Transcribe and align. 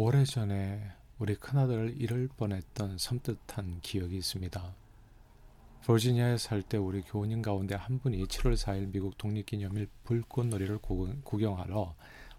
오래전에 0.00 0.92
우리 1.18 1.34
큰아들을 1.34 2.00
잃을 2.00 2.28
뻔했던 2.36 2.98
섬뜩한 2.98 3.80
기억이 3.82 4.16
있습니다. 4.18 4.72
버지니아에 5.86 6.38
살 6.38 6.62
때 6.62 6.76
우리 6.78 7.02
교우님 7.02 7.42
가운데 7.42 7.74
한 7.74 7.98
분이 7.98 8.24
7월 8.26 8.54
4일 8.54 8.92
미국 8.92 9.18
독립기념일 9.18 9.88
불꽃놀이를 10.04 10.78
구경하러 11.24 11.96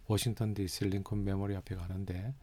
워싱턴 0.08 0.54
DC 0.54 0.86
링컨 0.86 1.26
메모리 1.26 1.54
앞에 1.58 1.76
가는데 1.76 2.34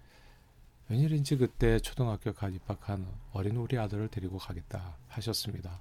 웬일인지 0.90 1.38
그때 1.38 1.78
초등학교 1.78 2.34
가 2.34 2.50
입학한 2.50 3.06
어린 3.32 3.56
우리 3.56 3.78
아들을 3.78 4.08
데리고 4.08 4.36
가겠다 4.36 4.98
하셨습니다. 5.08 5.80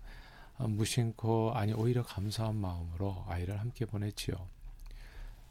아, 0.57 0.65
무심코 0.65 1.51
아니 1.53 1.73
오히려 1.73 2.03
감사한 2.03 2.55
마음으로 2.55 3.25
아이를 3.27 3.59
함께 3.59 3.83
보냈지요. 3.83 4.54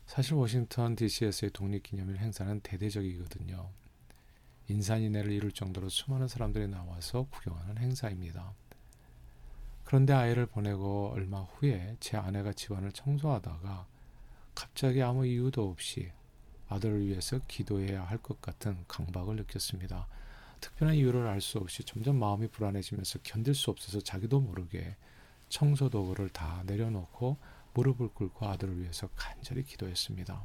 사실 0.06 0.34
워싱턴 0.34 0.96
DC에서의 0.96 1.50
독립기념일 1.52 2.18
행사는 2.18 2.60
대대적이거든요. 2.60 3.70
인산인해를 4.68 5.32
이룰 5.32 5.52
정도로 5.52 5.88
수많은 5.88 6.28
사람들이 6.28 6.68
나와서 6.68 7.26
구경하는 7.30 7.78
행사입니다. 7.78 8.52
그런데 9.84 10.12
아이를 10.12 10.46
보내고 10.46 11.10
얼마 11.14 11.40
후에 11.40 11.96
제 12.00 12.16
아내가 12.16 12.52
집안을 12.52 12.92
청소하다가 12.92 13.86
갑자기 14.54 15.02
아무 15.02 15.26
이유도 15.26 15.68
없이 15.68 16.10
아들을 16.68 17.06
위해서 17.06 17.40
기도해야 17.46 18.04
할 18.04 18.18
것 18.18 18.40
같은 18.40 18.84
강박을 18.88 19.36
느꼈습니다. 19.36 20.06
특별한 20.60 20.94
이유를 20.94 21.26
알 21.26 21.40
수 21.42 21.58
없이 21.58 21.82
점점 21.84 22.18
마음이 22.18 22.48
불안해지면서 22.48 23.18
견딜 23.22 23.54
수 23.54 23.70
없어서 23.70 24.00
자기도 24.00 24.40
모르게 24.40 24.96
청소 25.50 25.90
도구를 25.90 26.30
다 26.30 26.62
내려놓고 26.64 27.36
무릎을 27.74 28.08
꿇고 28.08 28.46
아들을 28.46 28.80
위해서 28.80 29.08
간절히 29.14 29.62
기도했습니다. 29.64 30.44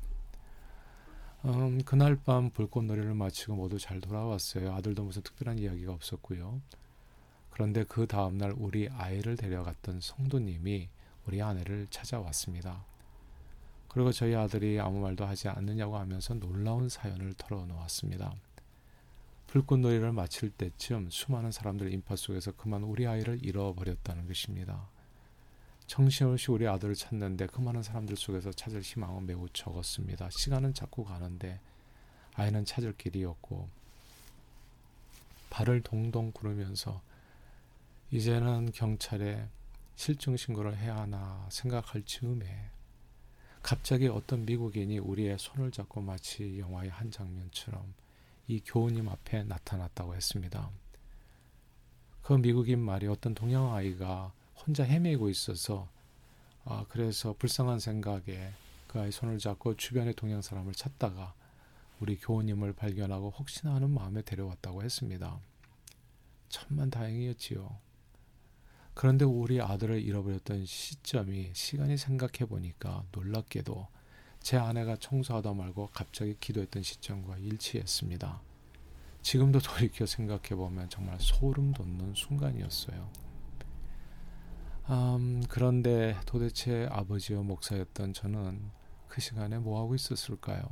음, 1.46 1.82
그날 1.86 2.18
밤 2.18 2.50
불꽃 2.50 2.84
놀이를 2.84 3.14
마치고 3.14 3.56
모두 3.56 3.80
잘 3.80 4.02
돌아왔어요. 4.02 4.74
아들도 4.74 5.04
무슨 5.04 5.22
특별한 5.22 5.60
이야기가 5.60 5.94
없었고요. 5.94 6.62
그런데 7.50 7.84
그 7.86 8.08
다음날 8.08 8.54
우리 8.58 8.90
아이를 8.90 9.38
데려갔던 9.38 10.02
성도님이 10.02 10.90
우리 11.26 11.42
아내를 11.42 11.88
찾아왔습니다. 11.90 12.84
그리고 13.88 14.12
저희 14.12 14.36
아들이 14.36 14.80
아무 14.80 15.00
말도 15.00 15.26
하지 15.26 15.48
않느냐고 15.50 15.98
하면서 15.98 16.34
놀라운 16.34 16.90
사연을 16.90 17.34
털어놓았습니다. 17.34 18.34
불꽃놀이를 19.48 20.12
마칠 20.12 20.52
때쯤 20.52 21.10
수많은 21.10 21.52
사람들 21.52 21.92
인파 21.92 22.16
속에서 22.16 22.52
그만 22.52 22.84
우리 22.84 23.08
아이를 23.08 23.44
잃어버렸다는 23.44 24.28
것입니다. 24.28 24.88
정신없이 25.90 26.52
우리 26.52 26.68
아들을 26.68 26.94
찾는데 26.94 27.48
그 27.48 27.62
많은 27.62 27.82
사람들 27.82 28.16
속에서 28.16 28.52
찾을 28.52 28.80
희망은 28.82 29.26
매우 29.26 29.50
적었습니다. 29.50 30.30
시간은 30.30 30.76
자꾸 30.76 31.04
가는데 31.04 31.60
아이는 32.36 32.64
찾을 32.64 32.96
길이 32.96 33.26
없고 33.26 33.68
발을 35.50 35.82
동동 35.82 36.32
구르면서 36.32 37.02
이제는 38.12 38.72
경찰에 38.72 39.48
실종 39.96 40.38
신고를 40.38 40.78
해야 40.78 40.96
하나 40.96 41.48
생각할 41.50 42.04
즈음에 42.04 42.70
갑자기 43.64 44.08
어떤 44.08 44.46
미국인이 44.46 45.00
우리의 45.00 45.40
손을 45.40 45.72
잡고 45.72 46.02
마치 46.02 46.60
영화의 46.60 46.92
한 46.92 47.10
장면처럼 47.10 47.96
이 48.48 48.62
교우님 48.64 49.10
앞에 49.10 49.44
나타났다고 49.44 50.14
했습니다. 50.14 50.70
그 52.22 52.34
미국인 52.34 52.78
말이 52.78 53.08
어떤 53.08 53.34
동양 53.34 53.74
아이가 53.74 54.32
혼자 54.66 54.84
헤매고 54.84 55.30
있어서 55.30 55.90
아, 56.66 56.86
그래서 56.90 57.34
불쌍한 57.38 57.80
생각에 57.80 58.52
그 58.88 59.00
아이 59.00 59.12
손을 59.12 59.40
잡고 59.40 59.76
주변의 59.76 60.14
동양 60.16 60.42
사람을 60.42 60.74
찾다가 60.74 61.34
우리 62.00 62.18
교우님을 62.18 62.74
발견하고 62.74 63.32
혹시나 63.32 63.76
하는 63.76 63.90
마음에 63.90 64.22
데려왔다고 64.22 64.84
했습니다. 64.84 65.40
천만 66.50 66.90
다행이었지요. 66.90 67.78
그런데 68.94 69.26
우리 69.26 69.62
아들을 69.62 70.02
잃어버렸던 70.02 70.66
시점이 70.66 71.52
시간이 71.54 71.98
생각해 71.98 72.50
보니까 72.50 73.06
놀랍게도 73.12 73.88
제 74.42 74.58
아내가 74.58 74.96
청소하다 74.96 75.54
말고 75.54 75.90
갑자기 75.94 76.36
기도했던 76.40 76.84
시점과 76.84 77.38
일치했습니다. 77.38 78.42
지금도 79.22 79.60
돌이켜 79.60 80.06
생각해 80.06 80.56
보면 80.56 80.90
정말 80.90 81.18
소름 81.20 81.74
돋는 81.74 82.14
순간이었어요. 82.16 83.29
음, 84.90 85.44
그런데 85.48 86.18
도대체 86.26 86.88
아버지와 86.92 87.44
목사였던 87.44 88.14
저는 88.14 88.72
그 89.08 89.22
시간에 89.22 89.60
뭐 89.60 89.80
하고 89.80 89.94
있었을까요? 89.94 90.64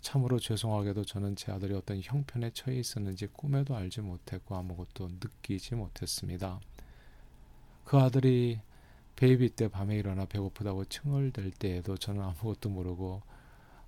참으로 0.00 0.38
죄송하게도 0.38 1.04
저는 1.04 1.36
제 1.36 1.52
아들이 1.52 1.74
어떤 1.74 2.00
형편에 2.00 2.50
처해 2.54 2.78
있었는지 2.78 3.26
꿈에도 3.26 3.76
알지 3.76 4.00
못했고 4.00 4.56
아무것도 4.56 5.08
느끼지 5.20 5.74
못했습니다. 5.74 6.60
그 7.84 7.98
아들이 7.98 8.60
베이비 9.16 9.50
때 9.50 9.68
밤에 9.68 9.96
일어나 9.96 10.24
배고프다고 10.24 10.86
칭얼댈 10.86 11.50
때에도 11.50 11.96
저는 11.96 12.22
아무것도 12.22 12.70
모르고 12.70 13.22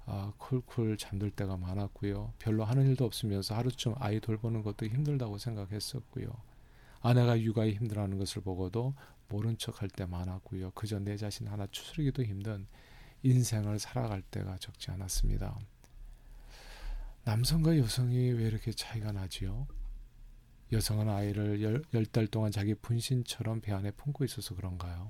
아, 0.05 0.33
쿨쿨 0.37 0.99
잠들 0.99 1.31
때가 1.31 1.57
많았고요. 1.57 2.35
별로 2.39 2.65
하는 2.65 2.87
일도 2.87 3.07
없으면서 3.07 3.55
하루쯤 3.55 3.95
아이 3.99 4.21
돌보는 4.21 4.63
것도 4.63 4.87
힘들다고 4.87 5.39
생각했었고요. 5.39 6.50
아내가 7.01 7.41
육아에 7.41 7.73
힘들어하는 7.73 8.19
것을 8.19 8.43
보고도 8.43 8.95
모른 9.29 9.57
척할 9.57 9.89
때 9.89 10.05
많았고요. 10.07 10.73
그저 10.73 10.99
내 10.99 11.17
자신 11.17 11.49
하나 11.49 11.67
추스르기도 11.67 12.23
힘든 12.25 12.67
인생을 13.23 13.79
살아갈 13.79 14.23
때가 14.23 14.59
적지 14.59 14.91
않았습니다. 14.91 15.59
남성과 17.25 17.79
여성이 17.79 18.31
왜 18.33 18.45
이렇게 18.47 18.73
차이가 18.73 19.13
나지요? 19.13 19.67
여성은 20.73 21.09
아이를 21.09 21.63
열, 21.63 21.83
열달 21.93 22.27
동안 22.27 22.51
자기 22.51 22.75
분신처럼 22.75 23.61
배 23.61 23.73
안에 23.73 23.91
품고 23.93 24.25
있어서 24.25 24.55
그런가요? 24.55 25.09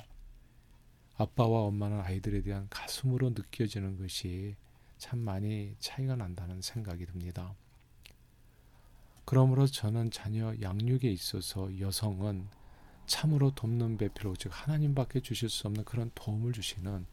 아빠와 1.17 1.63
엄마는 1.65 2.01
아이들에 2.01 2.41
대한 2.43 2.67
가슴으로 2.71 3.31
느껴지는 3.31 3.99
것이 3.99 4.57
참 4.97 5.19
많이 5.19 5.77
차이가 5.79 6.17
난다는 6.17 6.63
생각이 6.63 7.07
듭니다. 7.07 7.55
그러므로 9.31 9.69
저는 9.69 10.11
자녀 10.11 10.53
양육에 10.61 11.09
있어서 11.09 11.79
여성은 11.79 12.49
참으로 13.07 13.55
돕는 13.55 13.97
배필 13.97 14.27
오직 14.27 14.49
하나님밖에 14.51 15.21
주실 15.21 15.49
수 15.49 15.69
없는 15.69 15.85
그런 15.85 16.11
도움을 16.17 16.53
주시는 16.53 17.07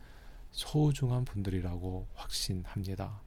소중한 0.49 1.25
분들이라고 1.25 2.07
확신합니다. 2.15 3.21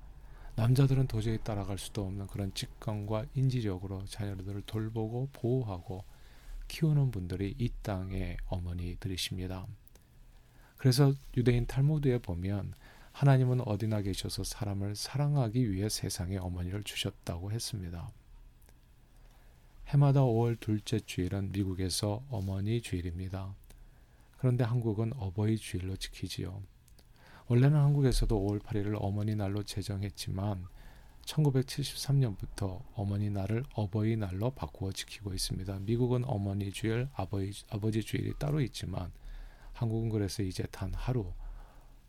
남자들은 0.56 1.06
도저히 1.06 1.38
따라갈 1.38 1.78
수도 1.78 2.04
없는 2.04 2.26
그런 2.26 2.52
직관과 2.52 3.26
인지력으로 3.34 4.06
자녀들을 4.06 4.62
돌보고 4.62 5.28
보호하고 5.34 6.02
키우는 6.66 7.12
분들이 7.12 7.54
이 7.58 7.70
땅의 7.82 8.38
어머니들이십니다. 8.46 9.68
그래서 10.76 11.14
유대인 11.36 11.64
탈무드에 11.64 12.18
보면 12.18 12.74
하나님은 13.12 13.60
어디나 13.60 14.02
계셔서 14.02 14.42
사람을 14.42 14.96
사랑하기 14.96 15.70
위해 15.70 15.88
세상에 15.88 16.38
어머니를 16.38 16.82
주셨다고 16.82 17.52
했습니다. 17.52 18.10
해마다 19.92 20.20
5월 20.20 20.60
둘째 20.60 21.00
주일은 21.00 21.50
미국에서 21.50 22.22
어머니 22.30 22.80
주일입니다. 22.80 23.56
그런데 24.38 24.62
한국은 24.62 25.12
어버이 25.16 25.56
주일로 25.56 25.96
지키지요. 25.96 26.62
원래는 27.48 27.76
한국에서도 27.76 28.40
5월 28.40 28.60
8일을 28.60 28.96
어머니 29.00 29.34
날로 29.34 29.64
제정했지만 29.64 30.64
1973년부터 31.22 32.84
어머니 32.94 33.30
날을 33.30 33.64
어버이 33.74 34.14
날로 34.14 34.50
바꾸어 34.50 34.92
지키고 34.92 35.34
있습니다. 35.34 35.80
미국은 35.80 36.22
어머니 36.24 36.70
주일, 36.70 37.08
아버지, 37.14 37.64
아버지 37.68 38.00
주일이 38.00 38.32
따로 38.38 38.60
있지만 38.60 39.10
한국은 39.72 40.08
그래서 40.08 40.44
이제 40.44 40.62
단 40.70 40.94
하루 40.94 41.32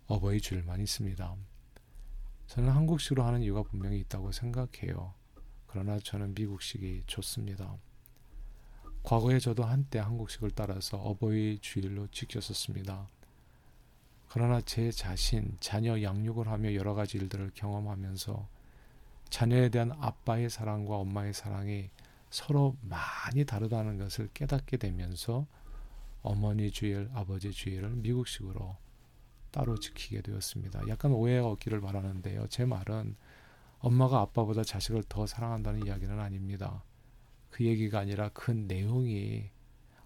어버이 0.05 0.39
주일만 0.39 0.81
있습니다. 0.81 1.35
저는 2.45 2.69
한국식으로 2.69 3.23
하는 3.23 3.41
이유가 3.41 3.63
분명히 3.63 3.97
있다고 4.01 4.31
생각해요. 4.31 5.19
그러나 5.71 5.99
저는 5.99 6.35
미국식이 6.35 7.03
좋습니다. 7.07 7.77
과거에 9.03 9.39
저도 9.39 9.63
한때 9.63 9.99
한국식을 9.99 10.51
따라서 10.51 10.97
어버이 10.97 11.59
주일로 11.61 12.07
지켰었습니다. 12.07 13.07
그러나 14.29 14.61
제 14.61 14.91
자신, 14.91 15.57
자녀 15.59 16.01
양육을 16.01 16.47
하며 16.47 16.73
여러 16.73 16.93
가지 16.93 17.17
일들을 17.17 17.51
경험하면서 17.53 18.47
자녀에 19.29 19.69
대한 19.69 19.91
아빠의 19.93 20.49
사랑과 20.49 20.97
엄마의 20.97 21.33
사랑이 21.33 21.89
서로 22.29 22.75
많이 22.81 23.45
다르다는 23.45 23.97
것을 23.97 24.29
깨닫게 24.33 24.77
되면서 24.77 25.47
어머니 26.21 26.69
주일, 26.69 27.09
아버지 27.13 27.51
주일을 27.51 27.89
미국식으로 27.91 28.75
따로 29.51 29.77
지키게 29.77 30.21
되었습니다. 30.21 30.87
약간 30.89 31.11
오해가 31.11 31.47
없기를 31.47 31.81
바라는데요. 31.81 32.47
제 32.47 32.65
말은 32.65 33.15
엄마가 33.81 34.21
아빠보다 34.21 34.63
자식을 34.63 35.03
더 35.09 35.25
사랑한다는 35.25 35.85
이야기는 35.85 36.19
아닙니다. 36.19 36.83
그 37.49 37.65
얘기가 37.65 37.99
아니라 37.99 38.29
그 38.29 38.51
내용이 38.51 39.49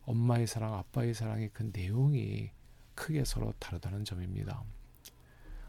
엄마의 0.05 0.47
사랑, 0.47 0.73
아빠의 0.75 1.13
사랑의 1.13 1.49
그 1.53 1.69
내용이 1.73 2.51
크게 2.95 3.25
서로 3.25 3.53
다르다는 3.59 4.05
점입니다. 4.05 4.63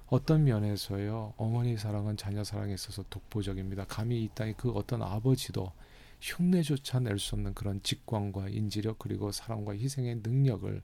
어떤 0.07 0.45
면에서요 0.45 1.35
어머니 1.37 1.77
사랑은 1.77 2.17
자녀 2.17 2.45
사랑에 2.45 2.75
있어서 2.75 3.03
독보적입니다. 3.11 3.87
감히 3.87 4.23
이 4.23 4.31
땅에 4.35 4.53
그 4.57 4.71
어떤 4.71 5.03
아버지도 5.03 5.73
흉내조차 6.21 7.01
낼 7.01 7.19
수 7.19 7.35
없는 7.35 7.55
그런 7.55 7.83
직관과 7.83 8.49
인지력 8.49 9.01
그리고 9.01 9.33
사랑과 9.33 9.73
희생의 9.73 10.21
능력을 10.23 10.81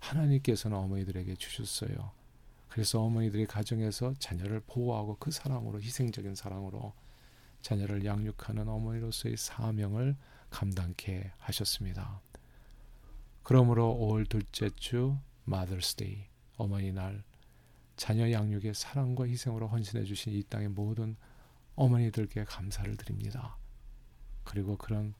하나님께서는 0.00 0.76
어머니들에게 0.76 1.34
주셨어요. 1.36 2.12
그래서 2.78 3.02
어머니들이 3.02 3.46
가정에서 3.46 4.14
자녀를 4.20 4.60
보호하고 4.60 5.16
그 5.16 5.32
사랑으로 5.32 5.80
희생적인 5.80 6.36
사랑으로 6.36 6.94
자녀를 7.60 8.04
양육하는 8.04 8.68
어머니로서의 8.68 9.36
사명을 9.36 10.16
감당케 10.50 11.32
하셨습니다. 11.38 12.20
그러므로 13.42 13.98
5월 14.00 14.28
둘째 14.28 14.70
주 14.76 15.18
마더스데이 15.42 16.26
어머니 16.56 16.92
날 16.92 17.24
자녀 17.96 18.30
양육의 18.30 18.74
사랑과 18.74 19.26
희생으로 19.26 19.66
헌신해 19.66 20.04
주신 20.04 20.32
이 20.34 20.44
땅의 20.44 20.68
모든 20.68 21.16
어머니들께 21.74 22.44
감사를 22.44 22.96
드립니다. 22.96 23.58
그리고 24.44 24.76
그런 24.76 25.14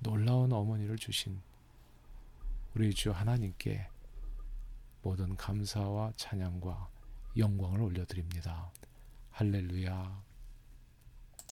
놀라운 0.00 0.52
어머니를 0.52 0.96
주신 0.96 1.42
우리 2.74 2.92
주 2.92 3.12
하나님께 3.12 3.86
모든 5.02 5.36
감사와 5.36 6.12
찬양과 6.16 6.88
영광을 7.36 7.82
올려드립니다. 7.82 8.70
할렐루야. 9.30 10.31